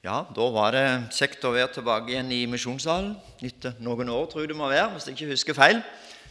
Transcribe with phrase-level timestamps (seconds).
[0.00, 3.10] Ja, da var det kjekt å være tilbake igjen i misjonssalen
[3.44, 5.82] etter noen år, tror jeg det må være, hvis jeg ikke husker feil,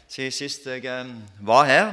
[0.10, 1.12] siden sist jeg eh,
[1.46, 1.92] var her.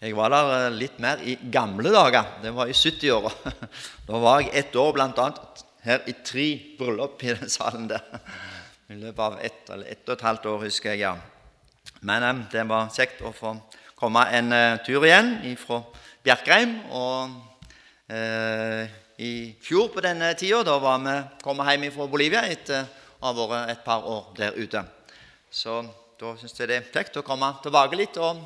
[0.00, 2.32] Jeg var der eh, litt mer i gamle dager.
[2.40, 3.34] Det var i 70-åra.
[4.08, 5.28] Da var jeg ett år bl.a.
[5.84, 6.48] her i tre
[6.80, 8.08] bryllup i den salen der.
[8.88, 11.04] I løpet av ett eller ett og et halvt år, husker jeg.
[11.04, 11.98] ja.
[12.00, 13.58] Men eh, det var kjekt å få
[13.92, 14.54] komme en
[14.88, 15.84] tur igjen fra
[16.24, 16.78] Bjerkreim.
[16.96, 17.42] Og
[18.08, 22.84] eh, i fjor på denne tida da var vi kommet hjem fra Bolivia etter
[23.20, 24.82] å ha vært et par år der ute.
[25.50, 25.80] Så
[26.20, 28.42] da syns jeg det er kjekt å komme tilbake litt og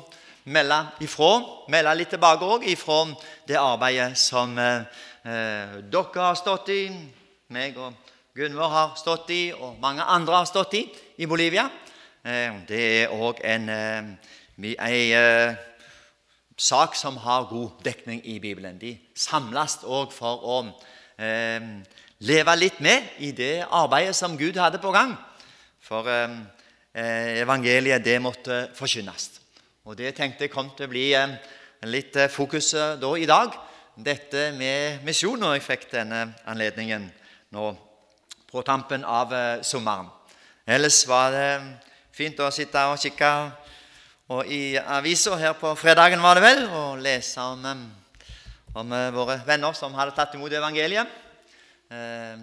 [0.51, 1.31] melde ifra.
[1.71, 3.03] Melde litt tilbake òg ifra
[3.47, 4.87] det arbeidet som eh,
[5.91, 6.85] dere har stått i,
[7.51, 7.93] meg og
[8.31, 10.85] Gunvor har stått i, og mange andre har stått i
[11.19, 11.65] i Bolivia.
[12.23, 15.55] Eh, det er òg en, eh, ei eh,
[16.61, 18.77] sak som har god dekning i Bibelen.
[18.77, 20.57] De samles òg for å
[21.17, 21.63] eh,
[22.21, 25.15] leve litt med i det arbeidet som Gud hadde på gang.
[25.81, 29.31] For eh, evangeliet, det måtte forkynnes.
[29.89, 31.33] Og det tenkte jeg kom til å bli eh,
[31.89, 33.57] litt fokus da i dag.
[33.97, 37.09] Dette med misjon, og jeg fikk denne anledningen
[37.57, 37.71] nå
[38.51, 39.33] på tampen av
[39.65, 40.07] sommeren.
[40.67, 41.49] Ellers var det
[42.15, 43.31] fint å sitte og kikke
[44.31, 47.65] og i avisa her på fredagen var det vel, å lese om,
[48.79, 51.09] om våre venner som hadde tatt imot evangeliet.
[51.91, 52.37] Eh,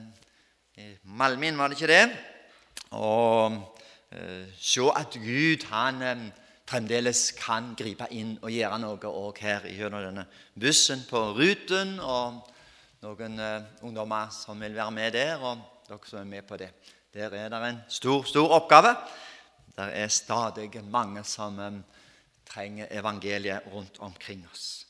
[0.77, 2.03] I Malmin var det ikke det.
[2.99, 3.57] Og
[4.13, 6.27] eh, se at Gud han eh,
[6.69, 10.27] fremdeles kan gripe inn og gjøre noe òg her gjennom denne
[10.61, 11.97] bussen på Ruten.
[12.05, 12.37] Og
[13.07, 13.41] noen
[13.81, 16.69] ungdommer som vil være med der, og dere som er med på det.
[17.17, 18.93] Der er det en stor, stor oppgave.
[19.79, 21.85] Det er stadig mange som um,
[22.49, 24.87] trenger evangeliet rundt omkring oss.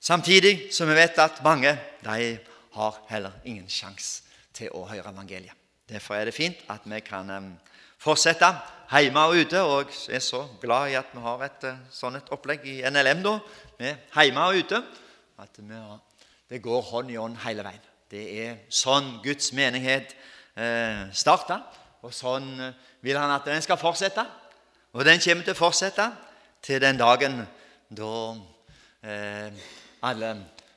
[0.00, 1.72] Samtidig som vi vet at mange
[2.04, 2.38] de
[2.76, 4.22] har heller ingen sjanse
[4.54, 5.54] til å høre evangeliet.
[5.88, 7.48] Derfor er det fint at vi kan um,
[7.98, 8.52] fortsette
[8.92, 9.62] hjemme og ute.
[9.62, 13.24] Og jeg er så glad i at vi har et sånn et opplegg i NLM
[13.26, 13.34] da,
[13.80, 14.82] med hjemme og ute.
[15.42, 15.82] At vi,
[16.50, 17.90] det går hånd i hånd hele veien.
[18.06, 20.14] Det er sånn Guds menighet
[20.54, 21.58] eh, starta.
[22.06, 24.24] Og sånn eh, vil han at den skal fortsette.
[24.94, 26.06] Og den kommer til å fortsette
[26.64, 27.40] til den dagen
[27.90, 28.12] da
[29.02, 29.64] eh,
[30.06, 30.30] alle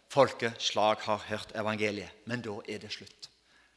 [0.09, 2.25] folkeslag har hørt evangeliet.
[2.25, 3.29] Men da er det slutt.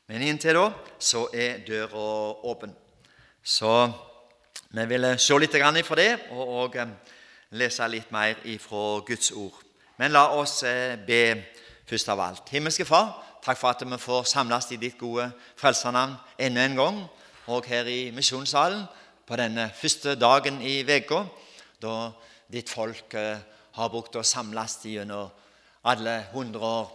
[0.09, 2.07] Men inntil da så er døra
[2.49, 2.73] åpen.
[3.43, 3.71] Så
[4.73, 6.95] vi vil se litt ifra det og, og eh,
[7.53, 9.59] lese litt mer ifra Guds ord.
[9.99, 11.43] Men la oss eh, be
[11.89, 12.49] først av alt.
[12.49, 15.29] Himmelske Far, takk for at vi får samles i ditt gode
[15.61, 17.03] frelsernavn enda en gang
[17.47, 18.85] og her i misjonssalen
[19.27, 21.25] på denne første dagen i uka,
[21.83, 22.13] da
[22.53, 23.39] ditt folk eh,
[23.73, 25.31] har brukt å samles gjennom
[25.85, 26.91] alle hundre år,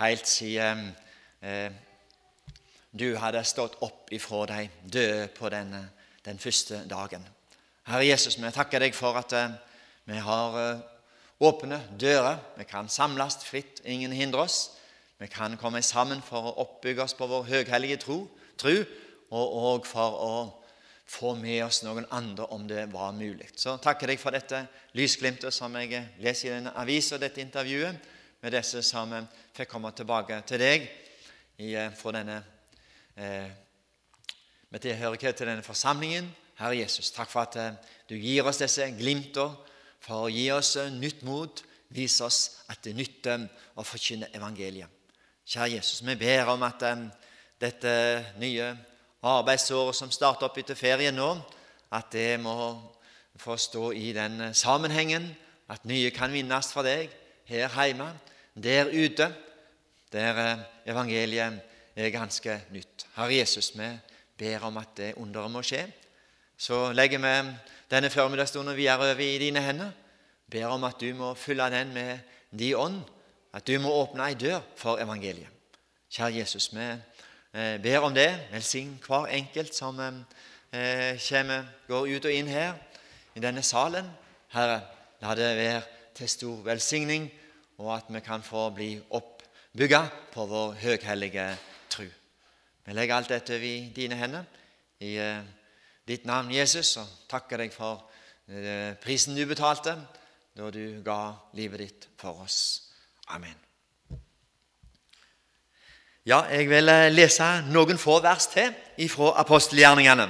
[0.00, 0.86] helt siden
[1.42, 1.70] eh,
[2.90, 5.90] du hadde stått opp ifra de døde på denne,
[6.24, 7.26] den første dagen.
[7.86, 9.52] Herre Jesus, vi takker deg for at eh,
[10.08, 10.80] vi har eh,
[11.40, 12.40] åpne dører.
[12.56, 14.58] Vi kan samles fritt, ingen hindrer oss.
[15.20, 18.22] Vi kan komme sammen for å oppbygge oss på vår høghellige tro,
[18.56, 18.74] tro
[19.30, 20.34] og òg for å
[21.10, 23.48] få med oss noen andre om det var mulig.
[23.58, 24.62] Så takker jeg for dette
[24.98, 28.10] lysglimtet som jeg leser i denne avisa, dette intervjuet
[28.40, 29.12] med disse som
[29.56, 30.86] fikk komme tilbake til deg
[31.58, 32.38] i, eh, fra denne
[33.16, 33.50] eh,
[34.70, 36.30] med tilhørighet til denne forsamlingen.
[36.60, 37.74] Herre Jesus, takk for at eh,
[38.08, 39.56] du gir oss disse glimter
[40.04, 44.86] for å gi oss eh, nytt mot, vise oss at det nytter å forkynne evangeliet.
[45.50, 46.84] Kjære Jesus, vi ber om at
[47.58, 47.92] dette
[48.38, 48.70] nye
[49.22, 51.34] arbeidsåret som starter opp etter ferien nå,
[51.92, 52.54] at det må
[53.40, 55.30] få stå i den sammenhengen,
[55.70, 57.10] at nye kan vinnes for deg
[57.50, 58.10] her hjemme,
[58.54, 59.30] der ute,
[60.12, 61.60] der eh, evangeliet
[61.96, 63.06] er ganske nytt.
[63.16, 63.88] Herre Jesus, vi
[64.38, 65.84] ber om at det underet må skje.
[66.58, 67.34] Så legger vi
[67.90, 69.90] denne formiddagsstunden videre over i dine hender.
[70.50, 72.18] Ber om at du må fylle den med
[72.50, 73.00] din ånd,
[73.54, 75.48] at du må åpne ei dør for evangeliet.
[76.10, 76.86] Kjære Jesus, vi
[77.52, 78.30] ber om det.
[78.52, 82.74] Velsign hver enkelt som eh, kommer, går ut og inn her
[83.34, 84.06] i denne salen.
[84.54, 84.80] Herre,
[85.22, 85.82] la det være
[86.14, 87.30] til stor velsigning,
[87.78, 90.02] og at vi kan få bli oppbygga
[90.32, 91.48] på vår høghellige
[91.90, 92.06] tru.
[92.86, 94.44] Vi legger alt dette i dine hender.
[95.00, 95.42] I eh,
[96.08, 98.06] ditt navn, Jesus, og takker deg for
[98.98, 99.94] prisen du betalte
[100.58, 102.90] da du ga livet ditt for oss.
[103.30, 103.69] Amen.
[106.26, 108.74] Ja, jeg vil eh, lese noen få vers til
[109.08, 110.26] fra apostelgjerningene.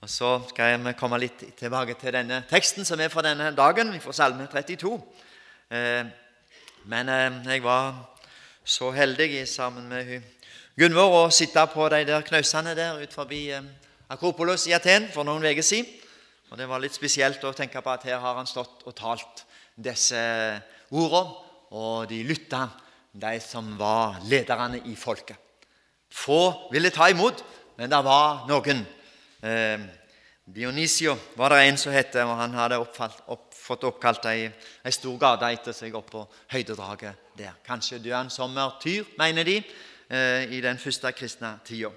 [0.00, 3.92] Og Så skal vi komme litt tilbake til denne teksten som er fra denne dagen,
[4.00, 4.94] fra Salme 32.
[5.70, 6.06] Eh,
[6.88, 7.92] men eh, jeg var
[8.64, 10.22] så heldig sammen med
[10.80, 13.60] Gunvor å sitte på de der knausene der ut forbi eh,
[14.08, 15.90] Akropolos i Aten for noen uker siden.
[16.48, 19.44] Og Det var litt spesielt å tenke på at her har han stått og talt
[19.76, 20.24] disse
[20.88, 21.36] ordene,
[21.76, 22.70] og de lytta,
[23.14, 25.38] de som var lederne i folket.
[26.10, 27.44] Få ville ta imot,
[27.78, 28.82] men det var noen.
[29.42, 29.84] Eh,
[30.44, 34.50] Dionisio var det en som het, og han hadde oppfalt, opp, fått oppkalt ei,
[34.84, 37.54] ei stor gate etter seg opp på høydedraget der.
[37.64, 39.56] Kanskje døde han som martyr, mener de,
[40.10, 41.90] eh, i den første kristne tida.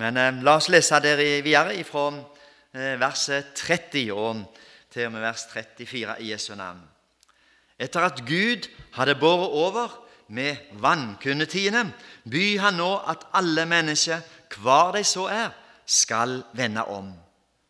[0.00, 4.44] Men eh, la oss lese der videre fra eh, verset 30 og
[4.88, 6.80] til og med vers 34 i Jesu navn.
[7.78, 11.92] Etter at Gud hadde båret over med vannkundetidene,
[12.30, 14.20] byr han nå at alle mennesker,
[14.60, 15.50] hvar de så er,
[15.86, 17.12] skal vende om.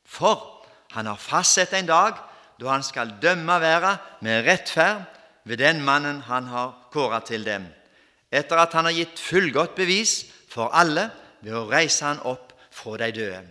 [0.07, 0.65] For
[0.95, 2.19] han har fastsatt en dag
[2.59, 5.05] da han skal dømme verden med rettferd
[5.45, 7.67] ved den mannen han har kåret til dem,
[8.31, 11.09] etter at han har gitt fullgodt bevis for alle
[11.41, 13.45] ved å reise han opp fra de døde.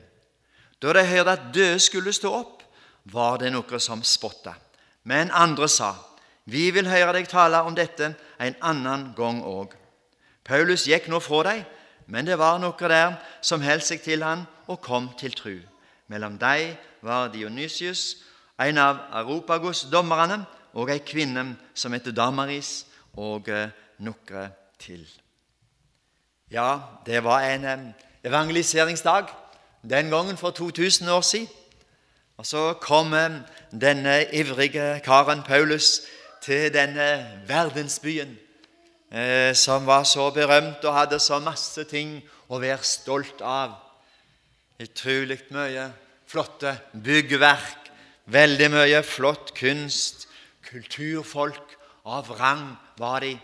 [0.81, 2.61] Da de hørte at døde skulle stå opp,
[3.07, 4.53] var det noe som spotta.
[5.07, 5.93] Men andre sa,
[6.47, 9.73] Vi vil høre deg tale om dette en annen gang òg.
[10.47, 11.65] Paulus gikk nå fra dem,
[12.07, 15.57] men det var noen der som holdt seg til han og kom til tru.
[16.07, 18.23] Mellom dem var Dionysius,
[18.59, 20.45] en av Aropagos-dommerne,
[20.77, 22.85] og ei kvinne som heter Damaris,
[23.17, 25.03] og eh, noen til.
[26.53, 27.87] Ja, det var en eh,
[28.23, 29.33] evangeliseringsdag
[29.83, 31.47] den gangen for 2000 år siden.
[32.37, 33.41] Og Så kom eh,
[33.71, 36.01] denne ivrige karen Paulus
[36.47, 37.07] til denne
[37.47, 38.37] verdensbyen,
[39.11, 43.75] eh, som var så berømt og hadde så masse ting å være stolt av.
[44.79, 45.89] Utrolig mye
[46.27, 47.91] flotte byggverk,
[48.31, 50.27] veldig mye flott kunst,
[50.67, 51.75] kulturfolk
[52.07, 52.69] av rang
[52.99, 53.35] var de.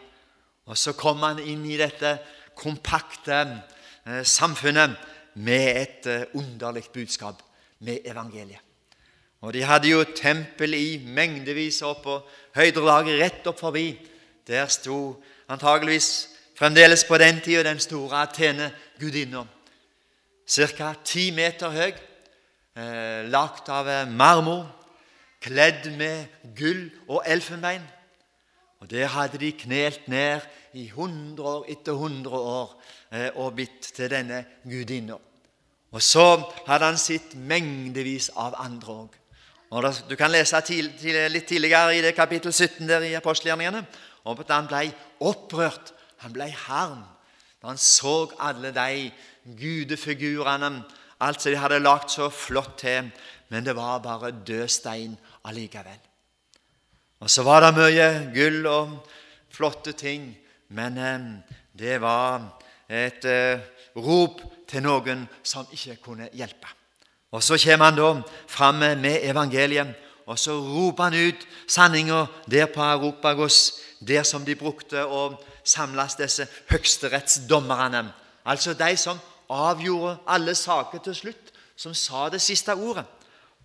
[0.68, 2.18] Og så kom han inn i dette
[2.56, 4.96] kompakte eh, samfunnet
[5.44, 7.42] med et eh, underlig budskap,
[7.84, 8.73] med evangeliet.
[9.44, 12.14] Og De hadde jo tempel i mengdevis opp på
[12.56, 13.90] høydedraget rett opp forbi.
[14.48, 15.18] Der sto
[15.52, 19.44] antageligvis fremdeles på den tida den store Atene-gudinna.
[20.48, 20.94] Ca.
[21.04, 21.92] ti meter høy,
[22.76, 24.64] eh, lagd av eh, marmor,
[25.44, 26.26] kledd med
[26.56, 27.84] gull og elfenbein.
[28.80, 30.40] Og Der hadde de knelt ned
[30.74, 32.82] i hundre år etter hundre år
[33.12, 35.20] eh, og bitt til denne gudinna.
[35.92, 39.20] Og så hadde han sett mengdevis av andre òg.
[39.74, 40.60] Du kan lese
[41.34, 43.82] litt tidligere i det kapittel 17 der i apostelgjerningene
[44.30, 44.84] om at han ble
[45.26, 45.94] opprørt.
[46.22, 47.02] Han ble harm
[47.64, 49.08] da han så alle de
[49.58, 50.84] gudefigurene,
[51.24, 53.08] alt som de hadde lagt så flott til,
[53.50, 55.16] men det var bare død stein
[55.48, 56.00] allikevel.
[57.24, 58.98] Og så var det mye gull og
[59.56, 60.28] flotte ting,
[60.76, 61.28] men eh,
[61.72, 62.60] det var
[62.92, 63.64] et eh,
[63.96, 66.83] rop til noen som ikke kunne hjelpe.
[67.34, 69.96] Og Så kommer han da fram med evangeliet,
[70.26, 73.74] og så roper han ut sanninga der på Europagos,
[74.08, 75.34] der som de brukte å
[75.64, 78.14] samles disse høyesterettsdommerne.
[78.46, 79.20] Altså de som
[79.50, 83.06] avgjorde alle saker til slutt, som sa det siste ordet.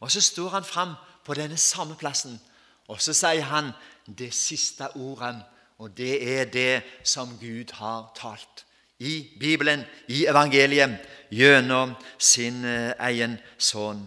[0.01, 0.95] Og Så står han fram
[1.25, 2.41] på denne samme plassen,
[2.89, 3.73] og så sier han
[4.19, 5.37] det siste ordet.
[5.79, 8.58] Og det er det som Gud har talt
[8.99, 10.99] i Bibelen, i evangeliet,
[11.31, 14.01] gjennom sin eh, egen sønn.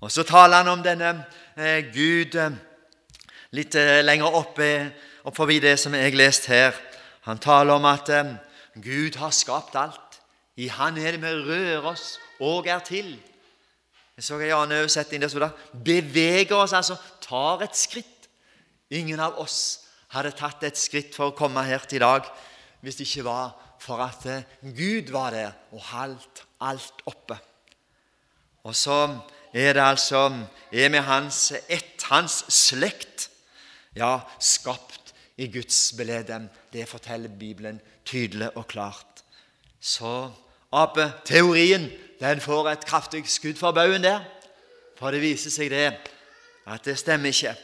[0.00, 1.24] Og Så taler han om denne
[1.56, 2.58] eh, Gud eh,
[3.56, 4.68] litt lenger oppe
[5.24, 6.76] opp forbi det som jeg leste her.
[7.24, 8.10] Han taler om at
[8.80, 10.20] Gud har skapt alt.
[10.56, 13.16] I Han er det vi rører oss og er til.
[14.16, 15.50] Jeg så en annen oversetting der da.
[15.84, 18.28] beveger oss, altså tar et skritt.
[18.90, 22.28] Ingen av oss hadde tatt et skritt for å komme her til i dag
[22.80, 27.38] hvis det ikke var for at eh, Gud var der og holdt alt oppe.
[28.64, 29.18] Og så
[29.54, 30.26] er det altså
[30.72, 33.30] er vi hans ett, hans slekt,
[33.96, 36.48] ja, skapt i Guds belede.
[36.72, 39.22] Det forteller Bibelen tydelig og klart.
[39.80, 40.30] Så
[40.72, 44.24] apeteorien den får et kraftig skudd for baugen der.
[44.98, 45.92] For det viser seg det
[46.66, 47.54] at det stemmer ikke.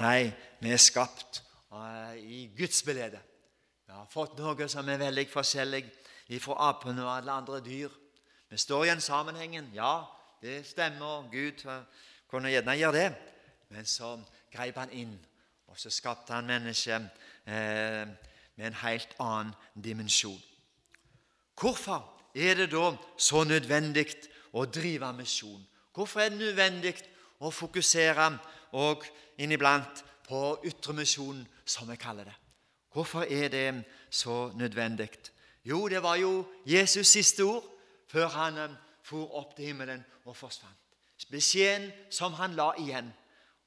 [0.00, 3.20] Nei, vi er skapt uh, i Guds belede.
[3.94, 5.84] Vi har fått noe som er veldig forskjellig
[6.42, 7.92] fra apene og alle andre dyr.
[8.50, 9.68] Vi står i en sammenhengen.
[9.70, 10.02] Ja,
[10.42, 11.28] det stemmer.
[11.30, 11.62] Gud
[12.26, 13.12] kunne gjerne gjøre det.
[13.70, 14.16] Men så
[14.50, 15.14] grep han inn,
[15.70, 17.06] og så skapte han mennesket
[17.46, 18.10] eh,
[18.58, 20.42] med en helt annen dimensjon.
[21.54, 22.02] Hvorfor
[22.34, 24.08] er det da så nødvendig
[24.58, 25.62] å drive misjon?
[25.94, 26.96] Hvorfor er det nødvendig
[27.38, 28.32] å fokusere
[28.74, 29.06] og
[29.38, 32.40] inniblant på ytremisjonen, som vi kaller det?
[32.94, 35.10] Hvorfor er det så nødvendig?
[35.64, 37.64] Jo, det var jo Jesus' siste ord
[38.06, 38.70] før han eh,
[39.02, 40.78] for opp til himmelen og forsvant.
[41.30, 43.10] Beskjeden som han la igjen.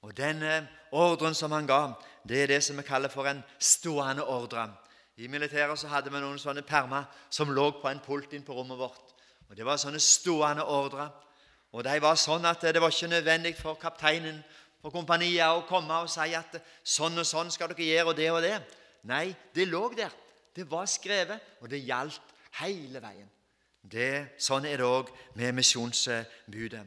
[0.02, 1.92] Og denne ordren som han ga,
[2.24, 4.70] det er det som vi kaller for en stående ordre.
[5.18, 8.56] I militæret så hadde vi noen sånne permer som lå på en pult inn på
[8.56, 9.14] rommet vårt.
[9.50, 11.10] Og Det var sånne stående ordre.
[11.72, 14.40] Og de var sånn at det var ikke nødvendig for kapteinen
[14.82, 18.32] på kompaniet å komme og si at sånn og sånn skal dere gjøre, og det
[18.32, 18.60] og det.
[19.04, 20.14] Nei, det lå der.
[20.56, 23.30] Det var skrevet, og det gjaldt hele veien.
[23.82, 26.84] Det, sånn er det òg med misjonsbudet.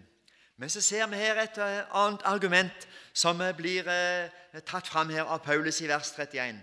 [0.60, 4.28] Men så ser vi her et eh, annet argument som blir eh,
[4.68, 6.58] tatt fram her av Paulus i vers 31.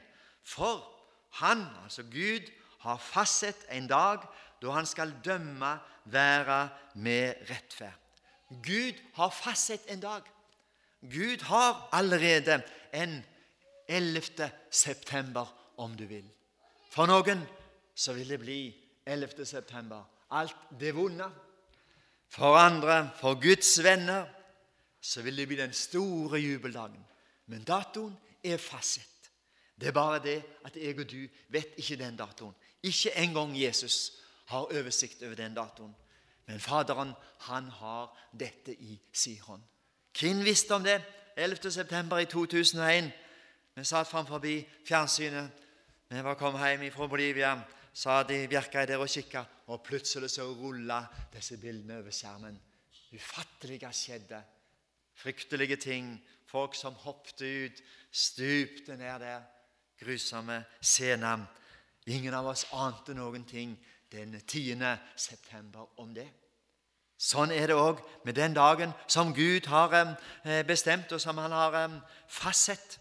[0.45, 0.83] For
[1.39, 2.51] han, altså Gud,
[2.85, 4.27] har fastsatt en dag
[4.61, 6.69] da han skal dømme verden
[7.01, 7.97] med rettferd.
[8.63, 10.21] Gud har fastsatt en dag.
[11.01, 12.61] Gud har allerede
[12.93, 13.23] en
[13.87, 14.49] 11.
[14.71, 15.45] september,
[15.77, 16.25] om du vil.
[16.91, 17.43] For noen
[17.95, 18.61] så vil det bli
[19.05, 19.45] 11.
[19.45, 20.03] september.
[20.31, 21.29] Alt det vonde.
[22.29, 24.25] For andre, for Guds venner,
[25.01, 27.05] så vil det bli den store jubeldagen.
[27.47, 29.31] Men datoen er fastsatt.
[29.79, 32.55] Det er bare det at jeg og du vet ikke den datoen.
[32.83, 34.11] Ikke engang Jesus
[34.47, 35.95] har oversikt over den datoen.
[36.45, 39.61] Men Faderen, han har dette i sin hånd.
[40.19, 41.01] Hvem visste om det
[41.37, 41.71] 11.
[41.71, 43.11] september i 2001?
[43.77, 44.41] Vi satt framfor
[44.87, 45.49] fjernsynet.
[46.09, 47.51] Vi var kommet hjem fra Bolivia.
[47.93, 51.03] Så de Bjerkreim der og kikka, og plutselig så rulla
[51.33, 52.57] disse bildene over skjermen.
[53.13, 54.41] Ufattelige skjedde.
[55.13, 56.09] Fryktelige ting.
[56.45, 59.41] Folk som hoppet ut, stupte ned der.
[59.99, 61.45] Grusomme scener.
[62.07, 63.77] Ingen av oss ante noen ting
[64.11, 64.97] den 10.
[65.15, 66.29] september om det.
[67.17, 71.51] Sånn er det òg med den dagen som Gud har eh, bestemt, og som Han
[71.51, 72.99] har eh, fastsett.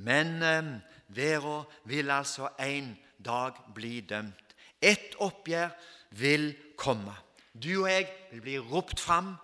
[0.00, 0.70] Men eh,
[1.08, 4.54] verden vil altså en dag bli dømt.
[4.80, 5.70] Et oppgjør
[6.16, 7.14] vil komme.
[7.52, 9.34] Du og jeg vil bli ropt fram,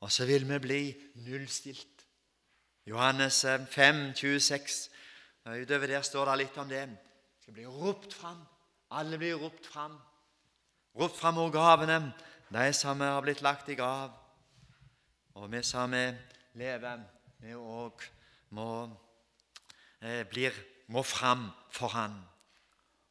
[0.00, 0.82] og så vil vi bli
[1.26, 2.06] nullstilt.
[2.86, 4.90] Johannes 5, 26.
[5.46, 6.88] Utover der står det litt om det.
[6.88, 8.40] Vi skal bli ropt fram.
[8.90, 9.94] Alle blir ropt fram.
[10.98, 12.12] Ropt fram over gavene
[12.52, 14.10] de som har blitt lagt i grav,
[15.34, 15.94] og vi som
[16.54, 17.04] lever,
[17.40, 18.02] vi òg
[18.50, 19.11] må, eh,
[20.30, 20.52] blir,
[20.88, 22.16] må fram for Han.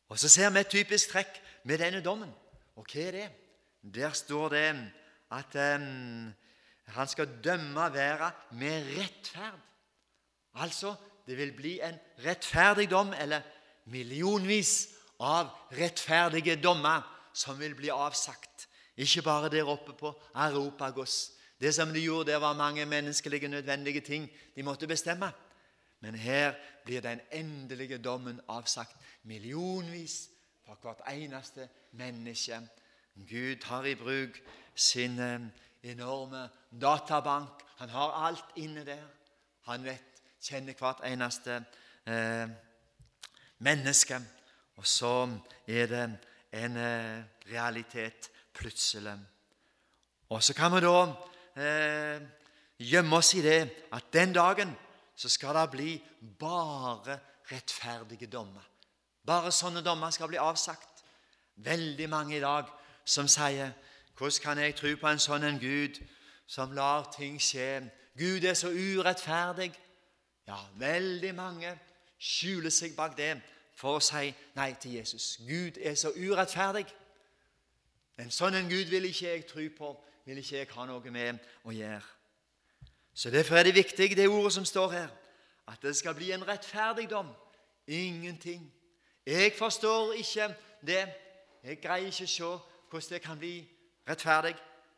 [0.09, 2.31] Og Så ser vi et typisk trekk med denne dommen.
[2.75, 3.27] Og hva er det?
[3.95, 4.65] Der står det
[5.31, 6.33] at um,
[6.91, 9.59] han skal dømme verden med rettferd.
[10.53, 10.95] Altså,
[11.27, 11.95] det vil bli en
[12.25, 13.41] rettferdig dom, eller
[13.85, 18.67] millionvis av rettferdige dommer som vil bli avsagt.
[18.97, 21.31] Ikke bare der oppe på Aropagos.
[21.61, 25.31] Det som de gjorde der, var mange menneskelige nødvendige ting de måtte bestemme.
[26.01, 26.53] Men her
[26.85, 30.29] blir den endelige dommen avsagt millionvis
[30.65, 32.61] for hvert eneste menneske.
[33.29, 34.41] Gud tar i bruk
[34.75, 35.41] sin eh,
[35.83, 36.49] enorme
[36.81, 37.49] databank.
[37.77, 39.05] Han har alt inne der.
[39.61, 41.63] Han vet, kjenner hvert eneste
[42.07, 42.49] eh,
[43.59, 44.21] menneske.
[44.75, 45.29] Og så
[45.67, 46.05] er det
[46.53, 49.17] en eh, realitet plutselig.
[50.29, 50.95] Og så kan vi da
[51.61, 52.21] eh,
[52.79, 53.59] gjemme oss i det
[53.93, 54.73] at den dagen
[55.15, 55.91] så skal det bli
[56.39, 57.19] bare
[57.51, 58.65] rettferdige dommer.
[59.25, 61.03] Bare sånne dommer skal bli avsagt.
[61.55, 62.69] Veldig mange i dag
[63.05, 63.73] som sier
[64.17, 65.97] hvordan kan jeg tro på en sånn en Gud
[66.47, 67.89] som lar ting skje?
[68.17, 69.71] Gud er så urettferdig.
[70.47, 71.73] Ja, veldig mange
[72.21, 73.33] skjuler seg bak det
[73.77, 75.37] for å si nei til Jesus.
[75.47, 76.85] Gud er så urettferdig.
[78.21, 79.93] En sånn en Gud vil ikke jeg tro på,
[80.25, 82.20] vil ikke jeg ha noe med å gjøre.
[83.13, 85.07] Så Derfor er det viktig, det ordet som står her,
[85.67, 87.27] at det skal bli en rettferdigdom.
[87.87, 88.73] Ingenting.
[89.25, 91.07] Jeg forstår ikke det.
[91.63, 92.43] Jeg greier ikke å se
[92.89, 93.55] hvordan det kan bli
[94.09, 94.55] rettferdig.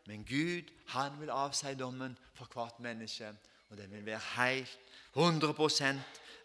[0.07, 3.27] Men Gud han vil avsi dommen for hvert menneske,
[3.69, 4.79] og den vil være helt
[5.15, 5.99] 100%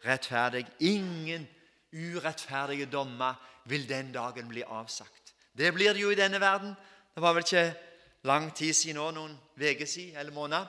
[0.06, 0.66] rettferdig.
[0.80, 1.48] Ingen
[1.92, 3.34] urettferdige dommer
[3.64, 5.34] vil den dagen bli avsagt.
[5.58, 6.74] Det blir det jo i denne verden.
[7.14, 7.74] Det var vel ikke
[8.22, 10.66] lang tid siden nå, noen uker siden eller måneder.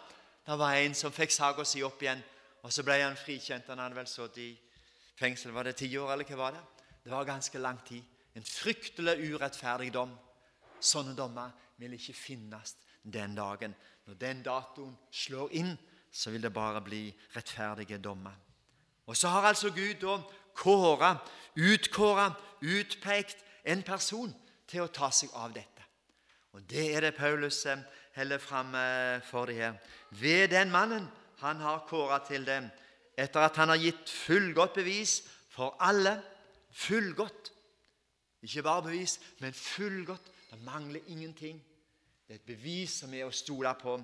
[0.49, 2.23] Det var en som fikk saka si opp igjen,
[2.65, 3.67] og så ble han frikjent.
[3.69, 4.47] Han hadde vel sittet i
[5.19, 6.63] fengsel var det ti år, eller hva var det?
[7.03, 8.01] Det var ganske lang tid.
[8.33, 10.15] En fryktelig urettferdig dom.
[10.81, 13.75] Sånne dommer vil ikke finnes den dagen.
[14.07, 15.75] Når den datoen slår inn,
[16.09, 17.03] så vil det bare bli
[17.35, 18.33] rettferdige dommer.
[19.05, 20.17] Og så har altså Gud da
[20.57, 21.13] kåra,
[21.61, 22.31] utkåra,
[22.65, 24.33] utpekt en person
[24.65, 25.85] til å ta seg av dette.
[26.57, 27.85] Og Det er det Paulus eh,
[28.19, 29.73] heller fram eh, for det her.
[30.11, 31.07] Ved den mannen
[31.39, 32.67] han har kåra til dem,
[33.17, 36.17] etter at han har gitt fullgodt bevis for alle
[36.71, 37.51] fullgodt.
[38.41, 40.31] Ikke bare bevis, men fullgodt.
[40.51, 41.63] Det mangler ingenting.
[42.27, 43.97] Det er et bevis som er å stole på.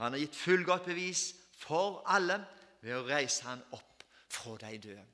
[0.00, 2.40] Han har gitt fullgodt bevis for alle
[2.82, 5.04] ved å reise han opp fra de døde.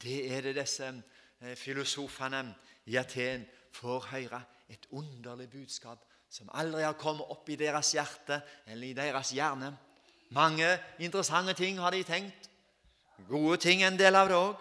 [0.00, 2.44] Det er det disse eh, filosofene
[2.86, 3.44] i Aten
[3.74, 4.42] får høre.
[4.70, 9.72] Et underlig budskap som aldri har kommet opp i deres hjerte eller i deres hjerne.
[10.30, 10.68] Mange
[11.02, 12.50] interessante ting har de tenkt.
[13.28, 14.60] Gode ting, en del av det òg.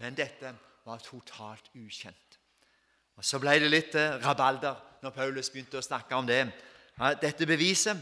[0.00, 0.54] Men dette
[0.86, 2.38] var totalt ukjent.
[3.18, 6.46] Og Så ble det litt eh, rabalder når Paulus begynte å snakke om det.
[7.22, 7.98] Dette beviset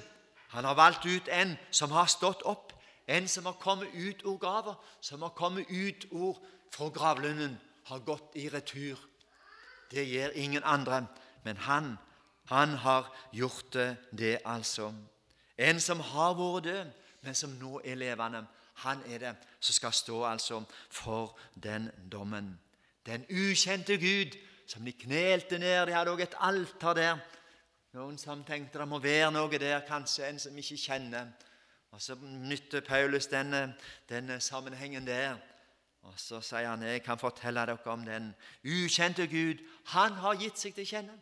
[0.54, 2.72] Han har valgt ut en som har stått opp,
[3.06, 6.38] en som har kommet ut ord grava, som har kommet ut ord
[6.70, 8.96] fra gravlunden, har gått i retur.
[9.90, 11.06] Det gjør ingen andre,
[11.44, 11.98] men han,
[12.46, 13.72] han har gjort
[14.18, 14.92] det, altså.
[15.58, 18.46] En som har vært død, men som nå er levende.
[18.74, 20.60] Han er det som skal stå altså
[20.90, 22.58] for den dommen.
[23.06, 24.36] Den ukjente Gud
[24.66, 25.86] som de knelte ned.
[25.86, 27.18] De hadde også et alter der.
[27.96, 31.30] Noen som tenkte det må være noe der, kanskje en som ikke kjenner.
[31.90, 33.74] Og Så nytter Paulus denne,
[34.08, 35.36] denne sammenhengen der.
[36.02, 38.34] Og Så sier han jeg kan fortelle dere om den
[38.64, 39.64] ukjente Gud.
[39.84, 41.16] Han har gitt seg til kjenne.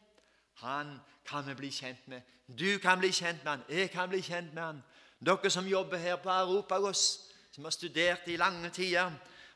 [0.55, 2.23] Han kan vi bli kjent med.
[2.59, 3.63] Du kan bli kjent med han.
[3.69, 4.83] Jeg kan bli kjent med han.
[5.21, 7.21] Dere som jobber her på Europagos,
[7.51, 9.13] som har studert i lange tider,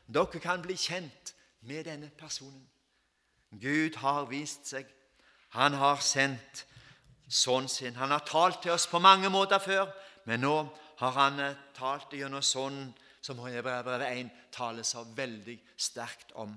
[0.07, 2.69] dere kan bli kjent med denne personen.
[3.61, 4.85] Gud har vist seg.
[5.49, 6.65] Han har sendt
[7.29, 7.95] Sønnen sin.
[7.95, 9.91] Han har talt til oss på mange måter før,
[10.25, 10.55] men nå
[10.97, 16.55] har han eh, talt gjennom Sønnen, som Hebreabrevet 1 taler så veldig sterkt om.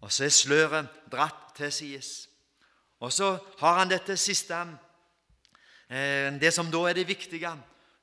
[0.00, 2.28] Og så er sløret dratt til sides.
[3.04, 4.56] Og så har han dette siste,
[5.90, 7.50] eh, det som da er det viktige.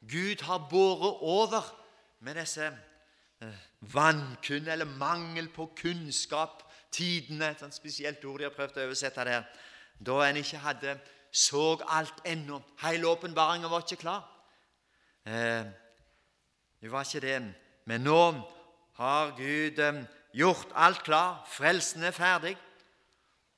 [0.02, 1.66] Gud har båret over
[2.20, 2.68] med disse
[3.42, 9.44] eh, eller mangel på kunnskap, tidene, et spesielt ord de har prøvd å oversette der,
[10.06, 11.00] da en ikke hadde
[11.32, 12.62] så alt ennå.
[12.82, 14.28] Hele åpenbaringen var ikke klar.
[15.26, 15.66] Eh,
[16.82, 17.54] det var ikke det.
[17.86, 18.22] Men nå
[19.00, 19.82] har Gud
[20.34, 21.42] gjort alt klar.
[21.50, 22.58] Frelsen er ferdig.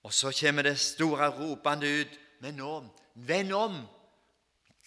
[0.03, 2.19] Og så kommer det store ropende ut.
[2.39, 2.83] Men nå,
[3.15, 3.85] vend om!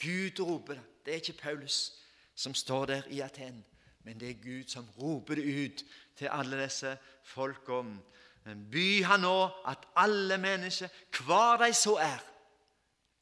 [0.03, 0.83] Gud roper det.
[1.05, 1.93] Det er ikke Paulus
[2.35, 3.65] som står der i Aten,
[4.05, 5.85] men det er Gud som roper det ut
[6.17, 7.81] til alle disse folka.
[8.45, 10.89] By han nå at alle mennesker,
[11.25, 12.19] hvor de så er,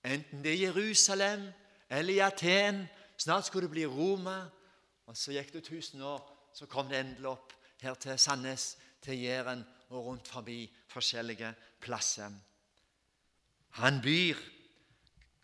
[0.04, 1.46] enten det er Jerusalem
[1.90, 4.44] eller i Aten Snart skulle det bli Roma.
[5.06, 9.20] Og så gikk det 1000 år, så kom det endelig opp her til Sandnes, til
[9.20, 12.30] Jæren og rundt forbi forskjellige plasser.
[13.70, 14.34] Han byr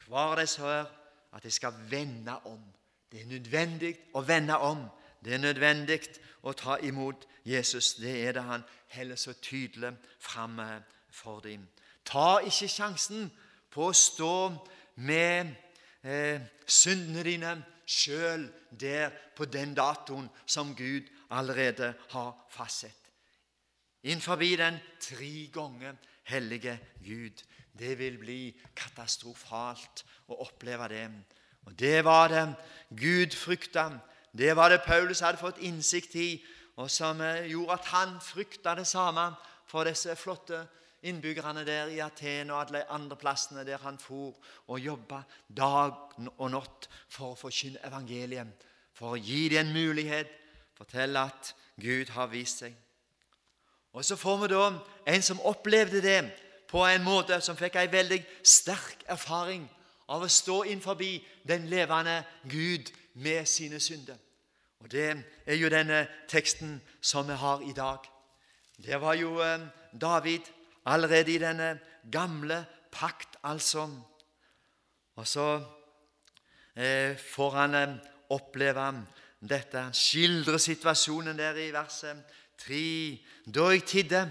[0.06, 0.84] hver de er,
[1.32, 2.60] at de skal vende om.
[3.12, 4.84] Det er nødvendig å vende om.
[5.24, 6.00] Det er nødvendig
[6.42, 7.94] å ta imot Jesus.
[7.94, 10.60] Det er det han heller så tydelig fram
[11.10, 11.68] for dem.
[12.04, 13.30] Ta ikke sjansen
[13.70, 14.34] på å stå
[14.94, 15.52] med
[16.02, 17.54] eh, syndene dine
[17.86, 22.99] sjøl der på den datoen som Gud allerede har fastsett.
[24.02, 27.42] Innenfor den tre ganger hellige Gud.
[27.78, 31.10] Det vil bli katastrofalt å oppleve det.
[31.66, 32.54] Og Det var det
[32.96, 34.00] Gud frykta.
[34.32, 36.44] Det var det Paulus hadde fått innsikt i,
[36.76, 39.34] og som eh, gjorde at han frykta det samme
[39.66, 40.66] for disse flotte
[41.02, 44.36] innbyggerne der i Aten og alle andre plassene der han for
[44.66, 45.96] og jobba dag
[46.36, 50.30] og natt for å forkynne evangeliet, for å gi dem en mulighet,
[50.76, 52.76] fortelle at Gud har vist seg.
[53.92, 54.70] Og Så får vi da
[55.06, 56.32] en som opplevde det
[56.68, 59.66] på en måte som fikk en veldig sterk erfaring
[60.08, 61.16] av å stå inn forbi
[61.48, 64.16] den levende Gud med sine synder.
[64.80, 68.06] Og Det er jo denne teksten som vi har i dag.
[68.76, 69.60] Det var jo eh,
[70.00, 70.40] David
[70.86, 71.78] allerede i denne
[72.12, 73.88] gamle pakt, altså.
[75.16, 75.60] Og så
[76.76, 77.96] eh, får han eh,
[78.30, 78.86] oppleve
[79.40, 79.78] dette.
[79.78, 82.24] Han skildrer situasjonen der i verset
[82.60, 83.18] 3.
[83.46, 84.22] Da jeg tidde,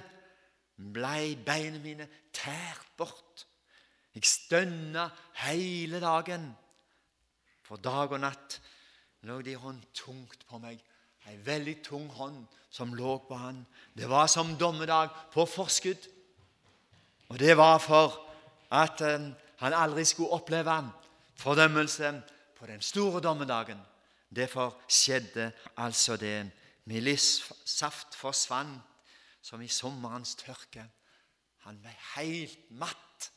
[0.94, 3.46] blei beina mine tært bort.
[4.16, 5.10] Jeg stønna
[5.46, 6.50] hele dagen.
[7.64, 8.60] For dag og natt
[9.30, 10.80] lå de hånd tungt på meg.
[11.30, 13.60] Ei veldig tung hånd som lå på han.
[13.94, 16.08] Det var som dommedag på forskudd.
[17.30, 18.16] Og det var for
[18.74, 20.80] at eh, han aldri skulle oppleve
[21.38, 22.14] fordømmelse
[22.58, 23.78] på den store dommedagen.
[24.36, 26.52] Derfor skjedde altså det.
[26.90, 28.82] Min livssaft forsvant
[29.46, 30.88] som i sommerens tørke.
[31.68, 33.28] Han ble helt matt.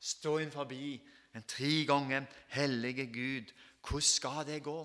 [0.00, 0.98] Stå inn forbi
[1.34, 3.54] en tre ganger hellige Gud.
[3.80, 4.78] Hvordan skal det gå?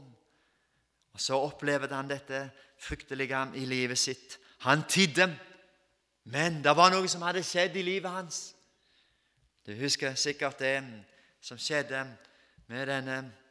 [1.14, 2.46] Og Så opplevde han dette
[2.80, 4.40] fryktelige i livet sitt.
[4.60, 5.40] Han tidde
[6.24, 8.56] Men det var noe som hadde skjedd i livet hans.
[9.68, 11.04] Du husker sikkert det
[11.42, 12.06] som skjedde
[12.68, 13.43] med denne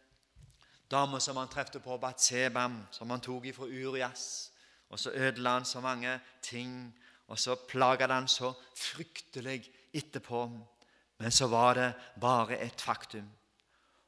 [0.93, 4.53] dama som han trefte på Batsebam, som han tok ifra Urias.
[4.93, 6.95] Og så ødela han så mange ting,
[7.29, 10.51] og så plaga han så fryktelig etterpå.
[11.19, 13.29] Men så var det bare et faktum.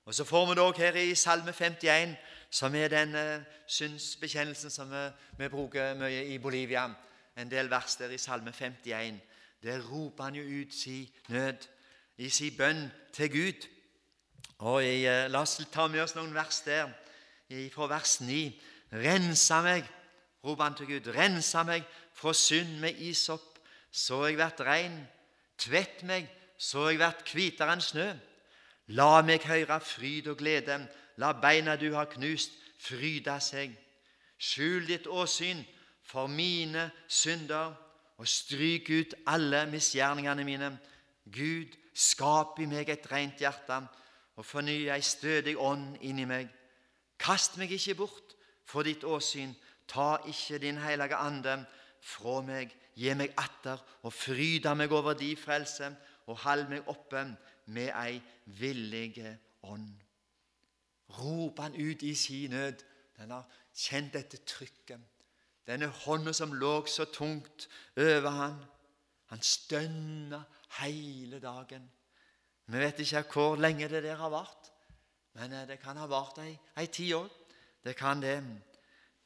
[0.05, 2.17] Og Så får vi det her i Salme 51,
[2.51, 6.91] som er den uh, synsbekjennelsen som vi, vi, bruker mye i Bolivia.
[7.37, 9.21] En del vers der i Salme 51.
[9.63, 11.69] Der roper han jo ut sin nød,
[12.19, 13.69] i sin bønn til Gud.
[14.59, 16.93] Og i, uh, La oss ta med oss noen vers der,
[17.75, 18.53] fra vers 9.
[18.95, 19.87] Rensa meg,
[20.45, 23.59] roper han til Gud, rensa meg fra synd med isopp,
[23.91, 24.97] så jeg vært rein.
[25.59, 28.09] Tvett meg, så jeg vært hvitere enn snø.
[28.95, 30.79] La meg høre fryd og glede,
[31.19, 32.53] la beina du har knust,
[32.85, 33.73] fryde seg.
[34.39, 35.63] Skjul ditt åsyn
[36.05, 37.73] for mine synder,
[38.19, 40.71] og stryk ut alle misgjerningene mine.
[41.33, 43.81] Gud, skap i meg et rent hjerte,
[44.37, 46.49] og forny ei stødig ånd inni meg.
[47.19, 48.35] Kast meg ikke bort
[48.67, 49.55] for ditt åsyn,
[49.89, 51.59] ta ikke din hellige ande
[52.03, 52.73] fra meg.
[52.95, 55.91] Gi meg atter og fryda meg over di frelse,
[56.27, 57.25] og hold meg oppe
[57.67, 59.19] med ei villig
[59.63, 59.91] ånd.
[61.19, 62.85] Roper han ut i sin nød.
[63.19, 65.01] Den har kjent dette trykket.
[65.67, 68.57] Denne hånda som lå så tungt over han.
[69.33, 70.43] Han stønna
[70.81, 71.91] hele dagen.
[72.67, 74.71] Vi vet ikke hvor lenge det der har vart,
[75.35, 77.29] men eh, det kan ha vart ei, ei tid òg.
[77.85, 78.39] Det kan det.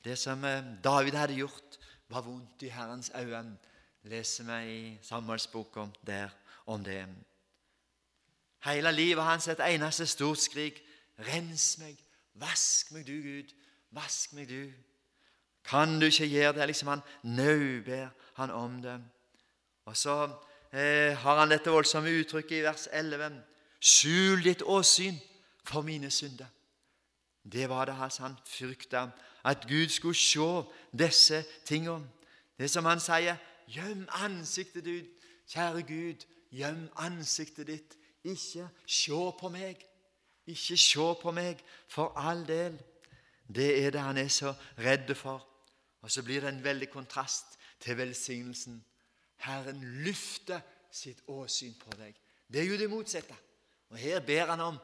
[0.04, 3.58] Det som eh, David hadde gjort, var vondt i Herrens øyne.
[4.02, 6.28] Leser vi i Samuelsboka der
[6.66, 7.06] om det.
[8.64, 10.82] Hele livet hans et eneste stort skrik.
[11.18, 11.98] Rens meg,
[12.34, 13.54] vask meg, du Gud,
[13.90, 14.72] vask meg, du.
[15.64, 16.66] Kan du ikke gjøre det?
[16.66, 19.00] Liksom Han nauber han om det.
[19.84, 20.28] Og så
[20.72, 23.42] eh, har han dette voldsomme uttrykket i vers 11.
[23.80, 25.18] Skjul ditt åsyn
[25.64, 26.46] for mine synder.
[27.44, 29.08] Det var det han frykta,
[29.44, 30.62] at Gud skulle se
[30.98, 32.08] disse tingene.
[32.58, 33.36] Det som han sier,
[33.68, 35.14] gjem ansiktet ditt,
[35.48, 39.84] kjære Gud, gjem ansiktet ditt ikke se på meg.
[40.46, 42.78] Ikke se på meg, for all del.
[43.48, 45.44] Det er det han er så redd for.
[46.02, 48.84] Og så blir det en veldig kontrast til velsignelsen.
[49.44, 52.16] Herren løfter sitt åsyn på deg.
[52.48, 53.36] Det er jo det motsatte.
[53.90, 54.78] Og her ber han om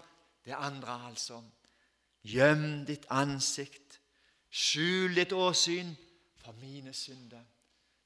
[0.44, 1.42] det andre, altså.
[2.24, 3.98] Gjem ditt ansikt,
[4.48, 5.92] skjul ditt åsyn
[6.40, 7.42] for mine synder.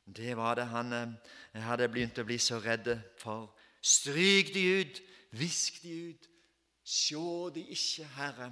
[0.05, 2.89] Det var det han eh, hadde begynt å bli så redd
[3.21, 3.53] for.
[3.83, 5.03] Stryk de ut,
[5.37, 6.29] Visk de ut.
[6.89, 8.49] Sjå de ikke, Herre.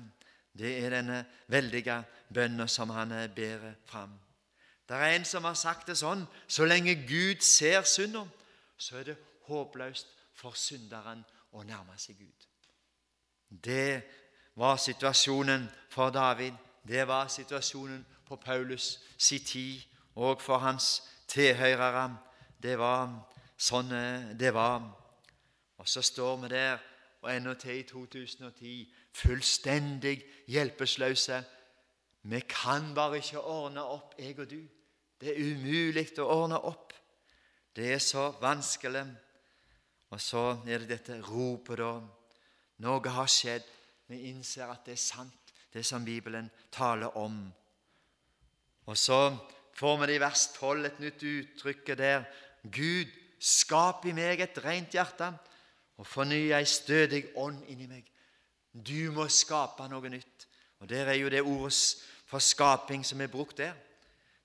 [0.53, 4.13] Det er denne veldige bønnen som han ber fram.
[4.89, 8.29] Det er en som har sagt det sånn så lenge Gud ser synden,
[8.79, 9.17] så er det
[9.49, 12.47] håpløst for synderen å nærme seg Gud.
[13.51, 14.03] Det
[14.55, 16.55] var situasjonen for David.
[16.87, 19.83] Det var situasjonen på Paulus si tid
[20.15, 22.17] og for hans tilhørere.
[22.63, 23.11] Det var
[23.59, 23.91] sånn
[24.39, 24.85] det var.
[25.79, 26.79] Og så står vi der
[27.23, 31.43] og ennå til i 2010 fullstendig hjelpeløse.
[32.23, 34.63] Vi kan bare ikke ordne opp, jeg og du.
[35.21, 36.93] Det er umulig å ordne opp.
[37.77, 39.05] Det er så vanskelig.
[40.13, 41.93] Og så er det dette ropet, da.
[42.85, 43.65] Noe har skjedd.
[44.07, 47.41] Vi innser at det er sant, det som Bibelen taler om.
[48.87, 49.37] Og så
[49.75, 52.29] får vi det i vers 12 et nytt uttrykk der.
[52.63, 55.33] Gud, skap i meg et rent hjerte
[55.97, 58.07] og forny ei stødig ånd inni meg.
[58.73, 60.47] Du må skape noe nytt.
[60.81, 63.75] Og Der er jo det ordet for skaping som er brukt der.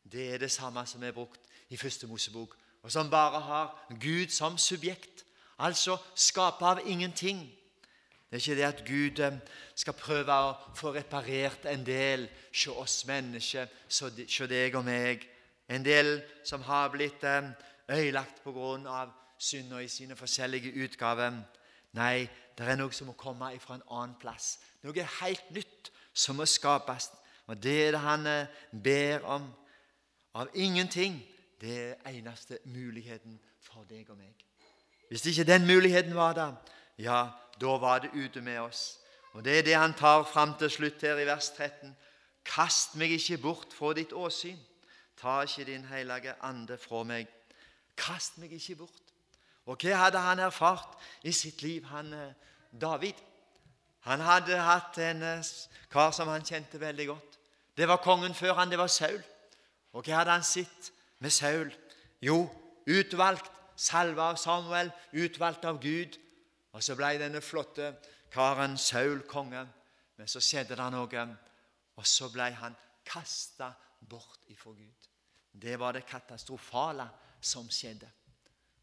[0.04, 4.30] Det er det samme som er brukt i Første Mosebok, og som bare har Gud
[4.30, 5.26] som subjekt.
[5.60, 7.52] Altså skape av ingenting.
[8.32, 9.38] Det er ikke det at Gud eh,
[9.76, 15.26] skal prøve å få reparert en del hos oss mennesker, hos deg og meg.
[15.68, 21.42] En del som har blitt øyelagt ødelagt av synda i sine forskjellige utgaver.
[21.94, 24.60] Nei, det er noe som må komme fra en annen plass.
[24.84, 27.10] Noe helt nytt som må skapes.
[27.48, 29.50] Og det er det han eh, ber om.
[30.34, 31.22] Av ingenting.
[31.62, 34.34] Det er eneste muligheten for deg og meg.
[35.10, 36.56] Hvis ikke den muligheten var der,
[36.98, 37.28] ja,
[37.62, 38.98] da var det ute med oss.
[39.34, 41.96] Og Det er det han tar fram til slutt her i vers 13.
[42.46, 44.58] Kast meg ikke bort fra ditt åsyn.
[45.18, 47.28] Ta ikke din hellige ande fra meg.
[47.98, 49.14] Kast meg ikke bort.
[49.66, 52.34] Og hva hadde han erfart i sitt liv, han eh,
[52.82, 53.14] David?
[54.00, 55.52] Han hadde hatt en eh,
[55.92, 57.38] kar som han kjente veldig godt.
[57.78, 59.22] Det var kongen før han, det var Saul.
[59.94, 61.72] Og hva hadde han sett med Saul?
[62.22, 62.46] Jo,
[62.88, 66.18] utvalgt, salva av Samuel, utvalgt av Gud.
[66.72, 67.92] Og så ble denne flotte
[68.32, 69.66] karen Saul konge.
[70.18, 71.28] Men så skjedde det noe,
[71.98, 72.76] og så ble han
[73.08, 73.72] kasta
[74.08, 75.08] bort ifra Gud.
[75.52, 77.08] Det var det katastrofale
[77.42, 78.08] som skjedde.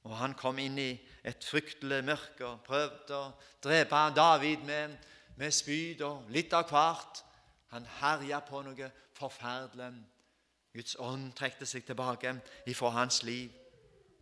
[0.08, 0.90] Og Han kom inn i
[1.24, 4.94] et fryktelig mørke og prøvde å drepe David med,
[5.36, 7.22] med spyd og litt av hvert.
[7.74, 9.92] Han herja på noe forferdelig.
[10.78, 12.36] Guds ånd trekte seg tilbake
[12.70, 13.50] ifra hans liv.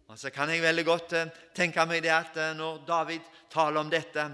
[0.08, 3.82] Og Så kan jeg veldig godt eh, tenke meg det at eh, når David taler
[3.82, 4.24] om dette,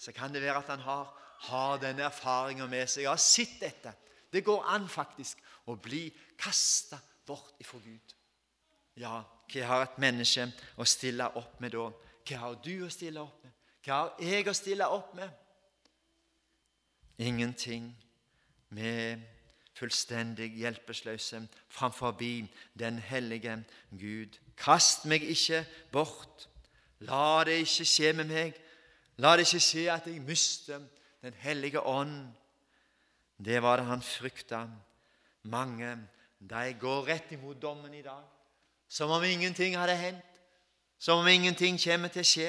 [0.00, 1.10] så kan det være at han har,
[1.46, 3.04] har denne erfaringa med seg.
[3.04, 3.92] Jeg har sett dette.
[4.32, 5.38] Det går an faktisk
[5.70, 6.08] å bli
[6.40, 8.16] kasta bort ifra Gud.
[8.98, 9.20] Ja,
[9.52, 10.48] hva har et menneske
[10.80, 11.86] å stille opp med da?
[12.26, 13.54] Hva har du å stille opp med?
[13.84, 15.30] Hva har jeg å stille opp med?
[17.20, 17.92] Ingenting.
[18.72, 18.90] Vi
[19.80, 22.16] fullstendig hjelpeløse framfor
[22.78, 24.38] den hellige Gud.
[24.56, 26.48] Kast meg ikke bort.
[27.00, 28.56] La det ikke skje med meg.
[29.16, 30.80] La det ikke skje at jeg mister
[31.22, 32.32] Den hellige ånd.
[33.44, 34.66] Det var det han frykta.
[35.42, 35.98] Mange
[36.40, 38.24] de går rett imot dommen i dag,
[38.88, 40.40] som om ingenting hadde hendt,
[40.98, 42.48] som om ingenting kommer til å skje.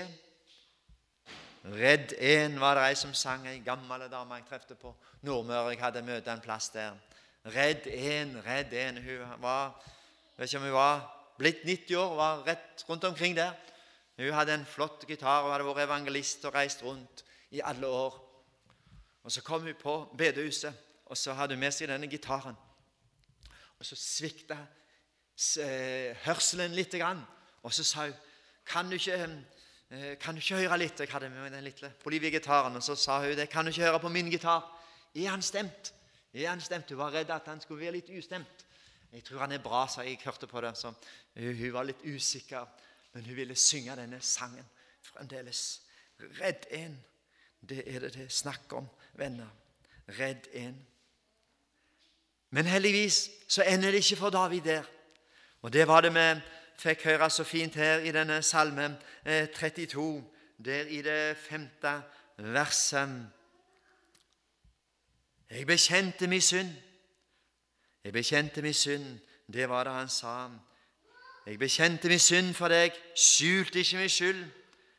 [1.76, 5.76] Redd en var det ei som sang, ei gammel dame jeg trefte på Nordmøre.
[5.76, 6.96] Jeg hadde møte en plass der.
[7.46, 8.98] Redd en, redd en.
[9.02, 9.76] Hun var
[10.38, 11.04] vet ikke om hun var
[11.38, 13.54] blitt 90 år, var rett rundt omkring der.
[14.18, 18.20] Hun hadde en flott gitar og hadde vært evangelist og reist rundt i alle år.
[19.24, 20.74] Og Så kom hun på bedehuset,
[21.06, 22.58] og så hadde hun med seg denne gitaren.
[23.80, 24.58] Og Så svikta
[25.62, 26.94] eh, hørselen litt,
[27.64, 28.14] og så sa hun
[28.66, 29.18] kan du ikke
[29.92, 31.00] Eh, kan du ikke høre litt?
[31.04, 32.76] Jeg hadde med meg den lille Bolivia-gitaren.
[32.80, 33.50] Og så sa hun det.
[33.52, 34.64] Kan du ikke høre på min gitar?
[35.16, 35.92] Er han stemt?
[36.34, 36.90] Er han stemt?
[36.90, 38.66] Hun var redd at han skulle være litt ustemt.
[39.12, 40.20] Jeg tror han er bra, sa jeg.
[40.24, 40.78] Hørte på det.
[40.78, 40.94] Så
[41.36, 42.68] hun var litt usikker,
[43.14, 44.68] men hun ville synge denne sangen
[45.02, 45.82] fremdeles.
[46.40, 46.96] Redd en.
[47.62, 49.50] Det er det det er snakk om, venner.
[50.08, 50.80] Redd en.
[52.50, 54.84] Men heldigvis så ender det ikke for David der.
[55.62, 56.42] Og det var det vi
[56.82, 58.96] fikk høre så fint her i denne salmen
[59.56, 60.24] 32, eh,
[60.66, 62.02] der i det femte
[62.38, 63.30] verset.
[65.52, 66.70] Jeg bekjente min synd.
[68.04, 69.20] Jeg bekjente min synd.
[69.54, 70.50] Det var det han sa.
[71.46, 74.46] Jeg bekjente min synd for deg, skjulte ikke min skyld.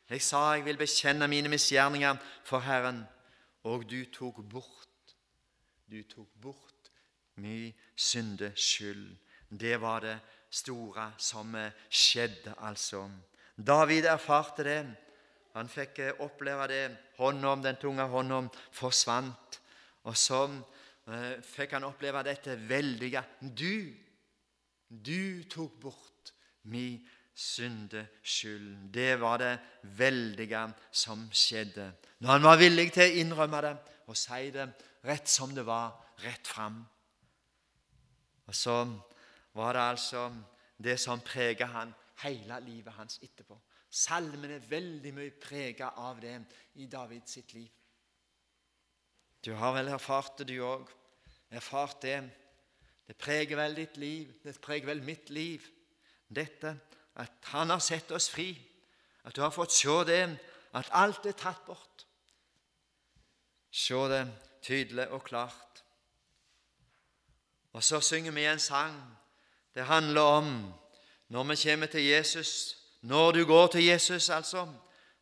[0.09, 3.03] Jeg sa jeg vil bekjenne mine misgjerninger for Herren,
[3.63, 5.15] og du tok bort,
[5.89, 6.91] du tok bort
[7.35, 9.15] min syndeskyld.
[9.49, 10.19] Det var det
[10.51, 11.55] store som
[11.89, 13.09] skjedde, altså.
[13.57, 14.85] David erfarte det.
[15.53, 16.97] Han fikk eh, oppleve det.
[17.17, 18.41] Hånda, den tunge hånda
[18.73, 19.59] forsvant.
[20.09, 23.93] Og så eh, fikk han oppleve dette veldige Du,
[24.89, 27.01] du tok bort min
[27.33, 28.93] syndeskyld.
[28.93, 29.59] Det var det
[29.97, 31.91] veldige som skjedde.
[32.19, 33.73] Når han var villig til å innrømme det
[34.07, 34.67] og si det
[35.07, 36.83] rett som det var, rett fram.
[38.47, 38.83] Og så
[39.53, 40.27] var det altså
[40.77, 43.57] det som preget han hele livet hans etterpå.
[43.89, 46.35] Salmen er veldig mye preget av det
[46.81, 47.69] i Davids sitt liv.
[49.45, 50.87] Du har vel erfart det, du òg.
[51.51, 52.21] Erfart det.
[53.07, 54.31] Det preger vel ditt liv.
[54.43, 55.65] Det preger vel mitt liv.
[56.27, 56.77] Dette
[57.15, 58.55] at Han har sett oss fri.
[59.23, 60.39] At du har fått se det,
[60.73, 62.05] at alt er tatt bort.
[63.71, 64.25] Se det
[64.63, 65.83] tydelig og klart.
[67.73, 68.97] Og så synger vi en sang
[69.73, 70.73] det handler om
[71.27, 74.73] når vi kommer til Jesus Når du går til Jesus, altså,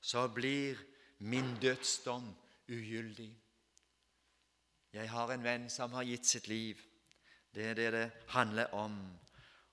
[0.02, 0.78] så blir
[1.20, 2.36] min dødsdom
[2.70, 3.41] ugyldig.
[4.94, 6.80] Jeg har en venn som har gitt sitt liv.
[7.56, 8.98] Det er det det handler om.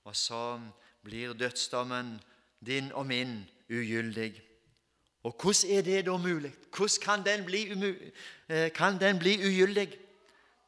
[0.03, 0.59] Og så
[1.03, 2.19] blir dødsdommen
[2.65, 4.41] din og min ugyldig.
[5.23, 6.53] Og hvordan er det da mulig?
[6.75, 7.61] Hvordan kan den bli,
[8.49, 9.99] eh, kan den bli ugyldig?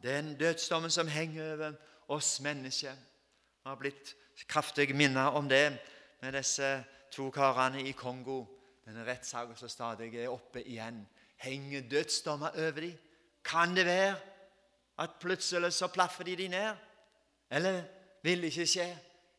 [0.04, 1.74] Den dødsdommen som henger over
[2.08, 2.94] oss mennesker
[3.66, 4.16] har blitt
[4.48, 5.80] kraftig minnet om det
[6.22, 8.46] med disse to karene i Kongo.
[8.86, 11.08] Denne rettssaken som stadig er oppe igjen.
[11.38, 12.98] Henger dødsdommer over dem?
[13.44, 14.16] Kan det være
[15.02, 16.76] at plutselig så plaffer de de ned?
[17.52, 17.84] Eller
[18.24, 18.88] vil det ikke skje?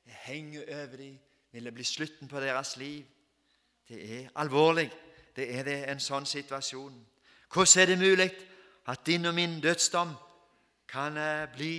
[0.05, 1.19] Det henger over dem.
[1.53, 3.05] Vil det bli slutten på deres liv?
[3.89, 4.91] Det er alvorlig.
[5.37, 6.95] Det er det en sånn situasjon.
[7.53, 8.31] Hvordan er det mulig
[8.89, 10.15] at din og min dødsdom
[10.89, 11.75] kan eh, bli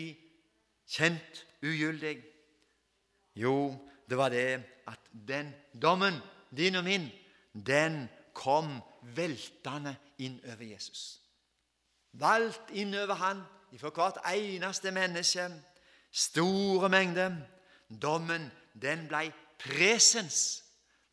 [0.88, 2.18] kjent ugyldig?
[3.36, 3.76] Jo,
[4.10, 6.14] det var det at den dommen,
[6.58, 7.10] din og min,
[7.54, 8.78] den kom
[9.16, 11.20] veltende inn over Jesus.
[12.14, 13.42] Valgt inn over han
[13.80, 15.50] for hvert eneste menneske.
[16.12, 17.36] Store mengder.
[18.02, 20.64] Dommen, den ble presens.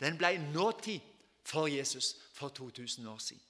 [0.01, 1.01] Den ble nåtid
[1.45, 3.43] for Jesus for 2000 år siden.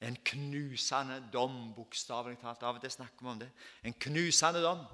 [0.00, 2.62] En knusende dom, bokstavelig talt.
[2.62, 3.50] Av og til snakker vi om det.
[3.84, 4.84] En knusende dom.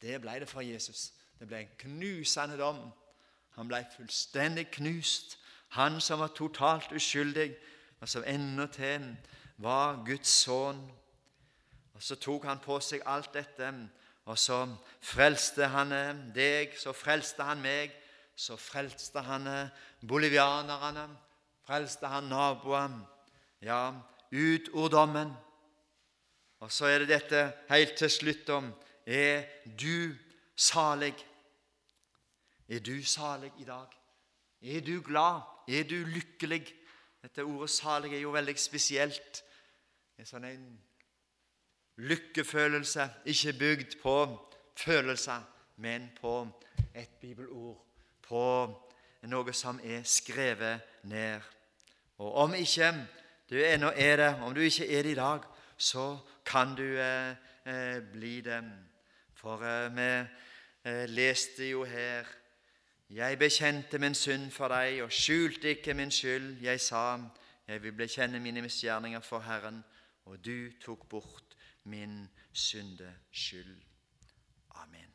[0.00, 1.12] Det ble det for Jesus.
[1.38, 2.80] Det ble en knusende dom.
[3.56, 5.38] Han ble fullstendig knust.
[5.68, 7.54] Han som var totalt uskyldig,
[8.00, 9.16] og som endatil
[9.56, 10.82] var Guds sønn.
[11.94, 13.70] Og Så tok han på seg alt dette,
[14.24, 14.64] og så
[15.00, 15.92] frelste han
[16.34, 17.92] deg, så frelste han meg,
[18.36, 19.46] så frelste han
[20.02, 21.06] bolivianerne,
[21.66, 23.04] frelste han naboene.
[23.62, 23.92] Ja,
[24.32, 25.30] ut orddommen.
[26.60, 28.72] Og så er det dette helt til slutt om
[29.06, 29.44] Er
[29.80, 30.16] du
[30.56, 31.14] salig?
[32.68, 33.86] Er du salig i dag?
[34.62, 35.40] Er du glad?
[35.68, 36.74] Er du lykkelig?
[37.22, 39.44] Dette ordet 'salig' er jo veldig spesielt.
[40.18, 40.83] En sånn en
[41.96, 44.16] lykkefølelse, ikke bygd på
[44.76, 45.40] følelser,
[45.76, 46.48] men på
[46.94, 47.84] et bibelord,
[48.22, 48.44] på
[49.22, 51.40] noe som er skrevet ned.
[52.18, 52.92] Og om ikke
[53.50, 55.40] du ennå er det, om du ikke er det i dag,
[55.76, 58.62] så kan du eh, eh, bli det.
[59.34, 60.08] For eh, vi
[60.84, 62.24] eh, leste jo her
[63.10, 66.56] Jeg bekjente min synd for deg og skjulte ikke min skyld.
[66.62, 67.18] Jeg sa,
[67.68, 69.84] jeg vil bekjenne mine misgjerninger for Herren,
[70.24, 71.43] og du tok bort
[71.84, 73.82] min syndeskyld.
[74.70, 75.13] Amen.